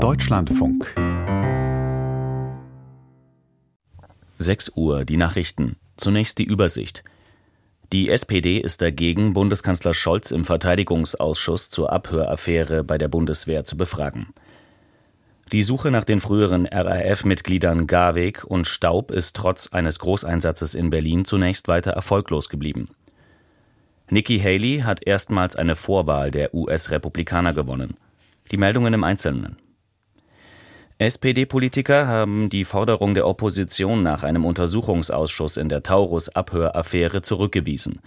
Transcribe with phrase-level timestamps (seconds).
[0.00, 0.94] Deutschlandfunk
[4.38, 5.76] 6 Uhr, die Nachrichten.
[5.98, 7.04] Zunächst die Übersicht.
[7.92, 14.28] Die SPD ist dagegen, Bundeskanzler Scholz im Verteidigungsausschuss zur Abhöraffäre bei der Bundeswehr zu befragen.
[15.52, 21.26] Die Suche nach den früheren RAF-Mitgliedern Garweg und Staub ist trotz eines Großeinsatzes in Berlin
[21.26, 22.88] zunächst weiter erfolglos geblieben.
[24.08, 27.98] Nikki Haley hat erstmals eine Vorwahl der US-Republikaner gewonnen.
[28.50, 29.58] Die Meldungen im Einzelnen.
[31.00, 38.00] SPD-Politiker haben die Forderung der Opposition nach einem Untersuchungsausschuss in der Taurus-Abhöraffäre zurückgewiesen.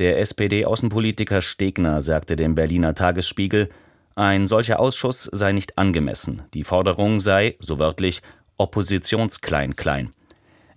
[0.00, 3.68] Der SPD-Außenpolitiker Stegner sagte dem Berliner Tagesspiegel,
[4.16, 6.42] ein solcher Ausschuss sei nicht angemessen.
[6.54, 8.20] Die Forderung sei, so wörtlich,
[8.56, 10.12] Oppositionsklein-Klein.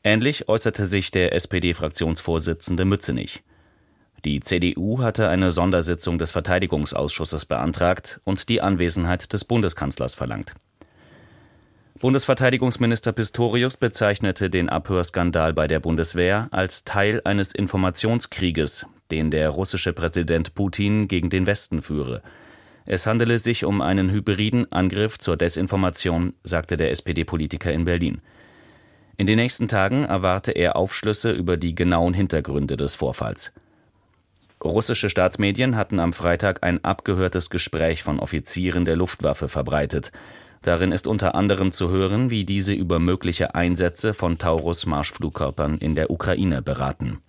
[0.04, 3.42] Ähnlich äußerte sich der SPD-Fraktionsvorsitzende Mützenich.
[4.26, 10.54] Die CDU hatte eine Sondersitzung des Verteidigungsausschusses beantragt und die Anwesenheit des Bundeskanzlers verlangt.
[12.00, 19.94] Bundesverteidigungsminister Pistorius bezeichnete den Abhörskandal bei der Bundeswehr als Teil eines Informationskrieges, den der russische
[19.94, 22.22] Präsident Putin gegen den Westen führe.
[22.86, 28.22] Es handele sich um einen hybriden Angriff zur Desinformation, sagte der SPD-Politiker in Berlin.
[29.18, 33.54] In den nächsten Tagen erwarte er Aufschlüsse über die genauen Hintergründe des Vorfalls.
[34.64, 40.12] Russische Staatsmedien hatten am Freitag ein abgehörtes Gespräch von Offizieren der Luftwaffe verbreitet.
[40.62, 46.10] Darin ist unter anderem zu hören, wie diese über mögliche Einsätze von Taurus-Marschflugkörpern in der
[46.10, 47.20] Ukraine beraten.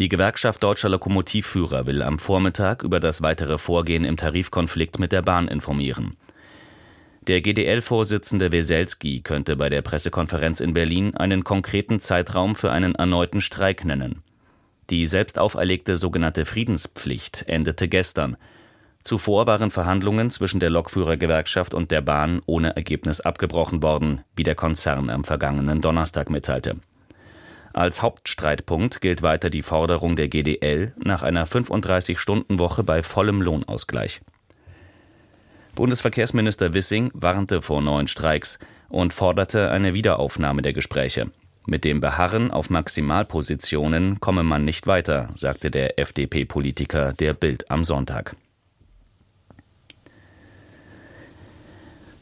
[0.00, 5.22] Die Gewerkschaft Deutscher Lokomotivführer will am Vormittag über das weitere Vorgehen im Tarifkonflikt mit der
[5.22, 6.16] Bahn informieren.
[7.28, 13.40] Der GDL-Vorsitzende Weselski könnte bei der Pressekonferenz in Berlin einen konkreten Zeitraum für einen erneuten
[13.40, 14.22] Streik nennen.
[14.90, 18.36] Die selbst auferlegte sogenannte Friedenspflicht endete gestern.
[19.04, 24.54] Zuvor waren Verhandlungen zwischen der Lokführergewerkschaft und der Bahn ohne Ergebnis abgebrochen worden, wie der
[24.54, 26.76] Konzern am vergangenen Donnerstag mitteilte.
[27.74, 34.22] Als Hauptstreitpunkt gilt weiter die Forderung der GDL nach einer 35-Stunden-Woche bei vollem Lohnausgleich.
[35.74, 41.30] Bundesverkehrsminister Wissing warnte vor neuen Streiks und forderte eine Wiederaufnahme der Gespräche.
[41.66, 47.84] Mit dem Beharren auf Maximalpositionen komme man nicht weiter, sagte der FDP-Politiker der Bild am
[47.84, 48.36] Sonntag.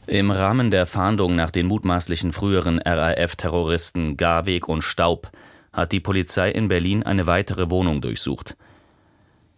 [0.05, 5.31] Im Rahmen der Fahndung nach den mutmaßlichen früheren RAF-Terroristen Garweg und Staub
[5.71, 8.57] hat die Polizei in Berlin eine weitere Wohnung durchsucht.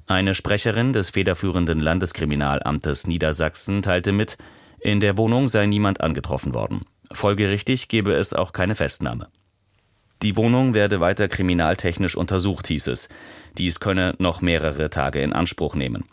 [0.06, 4.38] Eine Sprecherin des federführenden Landeskriminalamtes Niedersachsen teilte mit,
[4.80, 6.86] in der Wohnung sei niemand angetroffen worden.
[7.12, 9.30] Folgerichtig gebe es auch keine Festnahme.
[10.22, 13.10] Die Wohnung werde weiter kriminaltechnisch untersucht, hieß es.
[13.58, 16.06] Dies könne noch mehrere Tage in Anspruch nehmen.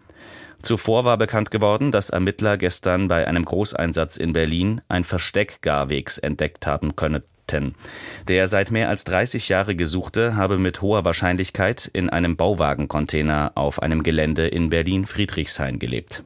[0.63, 6.19] Zuvor war bekannt geworden, dass Ermittler gestern bei einem Großeinsatz in Berlin ein Versteck Garwegs
[6.19, 7.75] entdeckt haben könnten.
[8.29, 13.83] Der seit mehr als 30 Jahre Gesuchte habe mit hoher Wahrscheinlichkeit in einem Bauwagencontainer auf
[13.83, 16.23] einem Gelände in Berlin-Friedrichshain gelebt.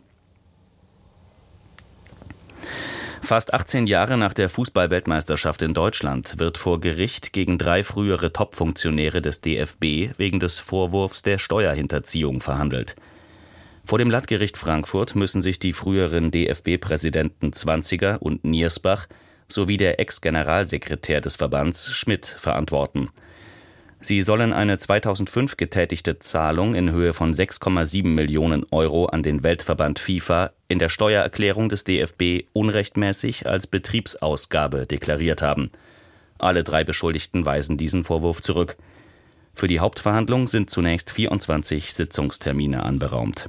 [3.23, 9.21] Fast 18 Jahre nach der Fußballweltmeisterschaft in Deutschland wird vor Gericht gegen drei frühere Topfunktionäre
[9.21, 12.95] des DFB wegen des Vorwurfs der Steuerhinterziehung verhandelt.
[13.87, 19.07] Vor dem Landgericht Frankfurt müssen sich die früheren DFB-Präsidenten Zwanziger und Niersbach
[19.47, 23.11] sowie der Ex-Generalsekretär des Verbands Schmidt verantworten.
[24.01, 30.01] Sie sollen eine 2005 getätigte Zahlung in Höhe von 6,7 Millionen Euro an den Weltverband
[30.01, 35.71] FIFA in der Steuererklärung des DFB unrechtmäßig als Betriebsausgabe deklariert haben.
[36.39, 38.77] Alle drei Beschuldigten weisen diesen Vorwurf zurück.
[39.55, 43.49] Für die Hauptverhandlung sind zunächst 24 Sitzungstermine anberaumt.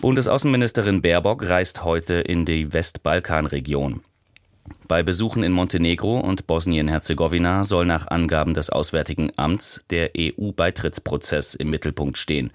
[0.00, 4.02] Bundesaußenministerin Baerbock reist heute in die Westbalkanregion.
[4.86, 11.70] Bei Besuchen in Montenegro und Bosnien-Herzegowina soll nach Angaben des Auswärtigen Amts der EU-Beitrittsprozess im
[11.70, 12.52] Mittelpunkt stehen.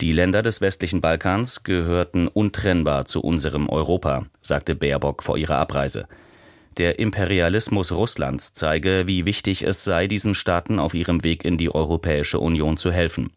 [0.00, 6.08] Die Länder des westlichen Balkans gehörten untrennbar zu unserem Europa, sagte Baerbock vor ihrer Abreise.
[6.78, 11.72] Der Imperialismus Russlands zeige, wie wichtig es sei, diesen Staaten auf ihrem Weg in die
[11.72, 13.30] Europäische Union zu helfen.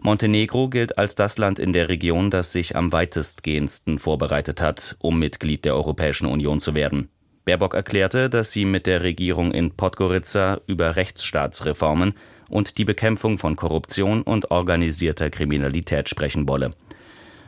[0.00, 5.18] Montenegro gilt als das Land in der Region, das sich am weitestgehendsten vorbereitet hat, um
[5.18, 7.08] Mitglied der Europäischen Union zu werden.
[7.44, 12.14] Baerbock erklärte, dass sie mit der Regierung in Podgorica über Rechtsstaatsreformen
[12.48, 16.74] und die Bekämpfung von Korruption und organisierter Kriminalität sprechen wolle.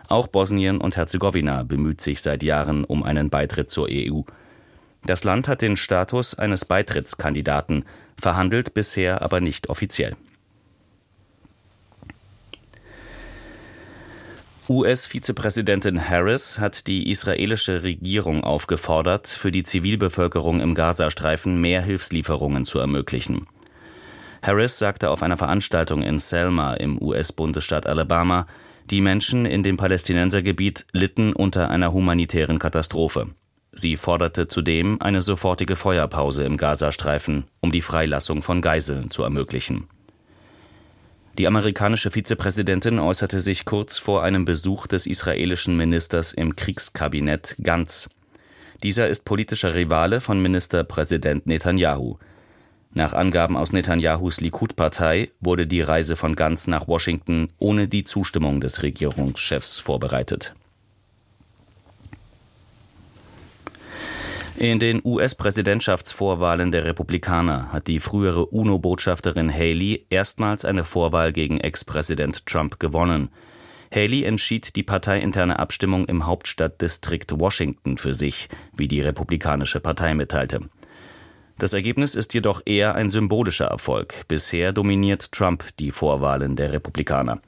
[0.08, 4.22] Auch Bosnien und Herzegowina bemüht sich seit Jahren um einen Beitritt zur EU.
[5.04, 7.84] Das Land hat den Status eines Beitrittskandidaten,
[8.18, 10.16] verhandelt bisher aber nicht offiziell.
[14.70, 22.78] US-Vizepräsidentin Harris hat die israelische Regierung aufgefordert, für die Zivilbevölkerung im Gazastreifen mehr Hilfslieferungen zu
[22.78, 23.48] ermöglichen.
[24.42, 28.46] Harris sagte auf einer Veranstaltung in Selma im US-Bundesstaat Alabama,
[28.88, 33.26] die Menschen in dem Palästinensergebiet litten unter einer humanitären Katastrophe.
[33.72, 39.88] Sie forderte zudem eine sofortige Feuerpause im Gazastreifen, um die Freilassung von Geiseln zu ermöglichen.
[41.40, 48.10] Die amerikanische Vizepräsidentin äußerte sich kurz vor einem Besuch des israelischen Ministers im Kriegskabinett Gantz.
[48.82, 52.18] Dieser ist politischer Rivale von Ministerpräsident Netanyahu.
[52.92, 58.60] Nach Angaben aus Netanyahus Likud-Partei wurde die Reise von Gantz nach Washington ohne die Zustimmung
[58.60, 60.54] des Regierungschefs vorbereitet
[64.60, 72.44] In den US-Präsidentschaftsvorwahlen der Republikaner hat die frühere UNO-Botschafterin Haley erstmals eine Vorwahl gegen Ex-Präsident
[72.44, 73.30] Trump gewonnen.
[73.90, 80.60] Haley entschied die parteiinterne Abstimmung im Hauptstadtdistrikt Washington für sich, wie die Republikanische Partei mitteilte.
[81.56, 84.28] Das Ergebnis ist jedoch eher ein symbolischer Erfolg.
[84.28, 87.40] Bisher dominiert Trump die Vorwahlen der Republikaner.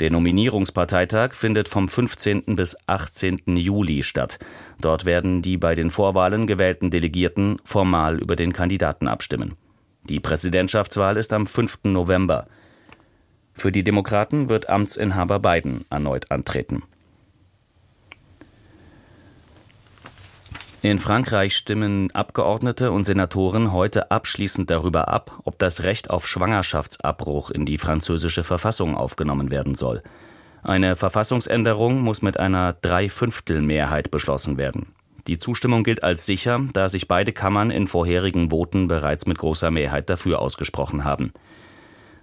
[0.00, 2.56] Der Nominierungsparteitag findet vom 15.
[2.56, 3.42] bis 18.
[3.56, 4.38] Juli statt.
[4.80, 9.54] Dort werden die bei den Vorwahlen gewählten Delegierten formal über den Kandidaten abstimmen.
[10.08, 11.80] Die Präsidentschaftswahl ist am 5.
[11.84, 12.46] November.
[13.54, 16.82] Für die Demokraten wird Amtsinhaber Biden erneut antreten.
[20.84, 27.50] In Frankreich stimmen Abgeordnete und Senatoren heute abschließend darüber ab, ob das Recht auf Schwangerschaftsabbruch
[27.50, 30.02] in die französische Verfassung aufgenommen werden soll.
[30.64, 34.88] Eine Verfassungsänderung muss mit einer Dreiviertelmehrheit beschlossen werden.
[35.28, 39.70] Die Zustimmung gilt als sicher, da sich beide Kammern in vorherigen Voten bereits mit großer
[39.70, 41.32] Mehrheit dafür ausgesprochen haben.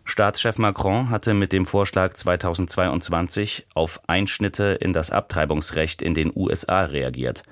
[0.04, 6.82] Staatschef Macron hatte mit dem Vorschlag 2022 auf Einschnitte in das Abtreibungsrecht in den USA
[6.82, 7.44] reagiert.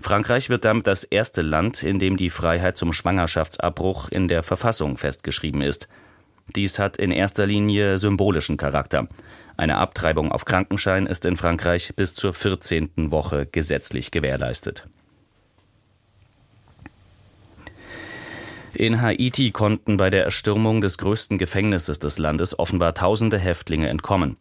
[0.00, 4.98] Frankreich wird damit das erste Land, in dem die Freiheit zum Schwangerschaftsabbruch in der Verfassung
[4.98, 5.88] festgeschrieben ist.
[6.54, 9.08] Dies hat in erster Linie symbolischen Charakter.
[9.56, 13.10] Eine Abtreibung auf Krankenschein ist in Frankreich bis zur 14.
[13.10, 14.86] Woche gesetzlich gewährleistet.
[18.74, 24.36] In Haiti konnten bei der Erstürmung des größten Gefängnisses des Landes offenbar tausende Häftlinge entkommen.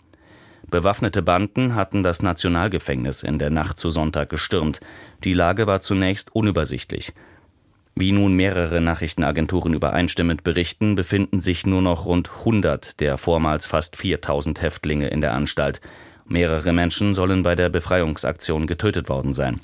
[0.69, 4.79] Bewaffnete Banden hatten das Nationalgefängnis in der Nacht zu Sonntag gestürmt.
[5.23, 7.13] Die Lage war zunächst unübersichtlich.
[7.95, 13.95] Wie nun mehrere Nachrichtenagenturen übereinstimmend berichten, befinden sich nur noch rund 100 der vormals fast
[13.95, 15.79] 4000 Häftlinge in der Anstalt.
[16.27, 19.61] Mehrere Menschen sollen bei der Befreiungsaktion getötet worden sein.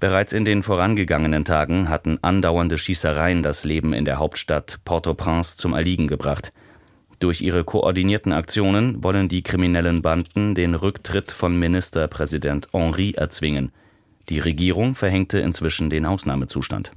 [0.00, 5.72] Bereits in den vorangegangenen Tagen hatten andauernde Schießereien das Leben in der Hauptstadt Port-au-Prince zum
[5.72, 6.52] Erliegen gebracht.
[7.18, 13.72] Durch ihre koordinierten Aktionen wollen die kriminellen Banden den Rücktritt von Ministerpräsident Henri erzwingen.
[14.28, 16.92] Die Regierung verhängte inzwischen den Ausnahmezustand.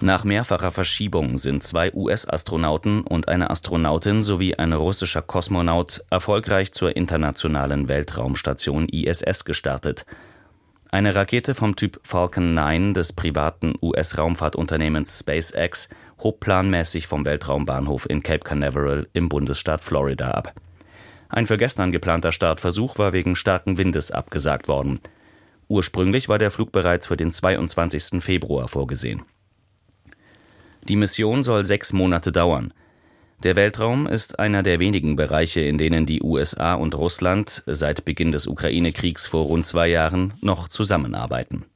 [0.00, 6.94] Nach mehrfacher Verschiebung sind zwei US-Astronauten und eine Astronautin sowie ein russischer Kosmonaut erfolgreich zur
[6.96, 10.04] internationalen Weltraumstation ISS gestartet.
[10.96, 15.90] Eine Rakete vom Typ Falcon 9 des privaten US-Raumfahrtunternehmens SpaceX
[16.22, 20.54] hob planmäßig vom Weltraumbahnhof in Cape Canaveral im Bundesstaat Florida ab.
[21.28, 25.00] Ein für gestern geplanter Startversuch war wegen starken Windes abgesagt worden.
[25.68, 28.24] Ursprünglich war der Flug bereits für den 22.
[28.24, 29.20] Februar vorgesehen.
[30.88, 32.72] Die Mission soll sechs Monate dauern.
[33.42, 38.32] Der Weltraum ist einer der wenigen Bereiche, in denen die USA und Russland seit Beginn
[38.32, 41.66] des Ukraine-Kriegs vor rund zwei Jahren noch zusammenarbeiten.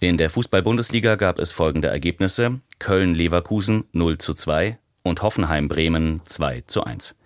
[0.00, 6.82] In der Fußball-Bundesliga gab es folgende Ergebnisse: Köln-Leverkusen 0 zu 2 und Hoffenheim-Bremen 2 zu
[6.82, 7.16] 1.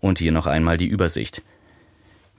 [0.00, 1.42] Und hier noch einmal die Übersicht.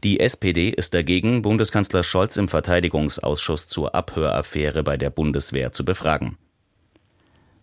[0.03, 6.37] Die SPD ist dagegen, Bundeskanzler Scholz im Verteidigungsausschuss zur Abhöraffäre bei der Bundeswehr zu befragen.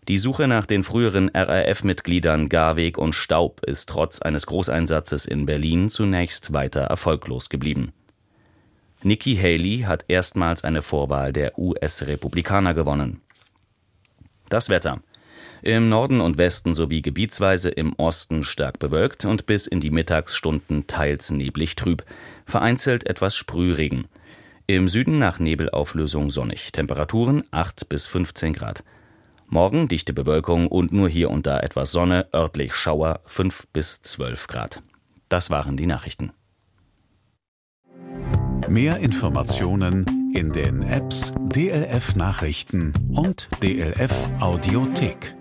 [0.08, 5.88] Die Suche nach den früheren RAF-Mitgliedern Garweg und Staub ist trotz eines Großeinsatzes in Berlin
[5.88, 7.92] zunächst weiter erfolglos geblieben.
[9.02, 13.20] Nikki Haley hat erstmals eine Vorwahl der US-Republikaner gewonnen.
[14.48, 15.00] Das Wetter.
[15.62, 20.86] Im Norden und Westen sowie gebietsweise im Osten stark bewölkt und bis in die Mittagsstunden
[20.86, 22.04] teils neblig trüb,
[22.44, 24.06] vereinzelt etwas Sprühregen.
[24.68, 28.84] Im Süden nach Nebelauflösung sonnig, Temperaturen 8 bis 15 Grad.
[29.48, 34.48] Morgen dichte Bewölkung und nur hier und da etwas Sonne, örtlich Schauer 5 bis 12
[34.48, 34.82] Grad.
[35.28, 36.32] Das waren die Nachrichten.
[38.68, 45.35] Mehr Informationen in den Apps DLF Nachrichten und DLF Audiothek.